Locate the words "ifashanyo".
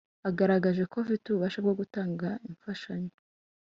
2.53-3.13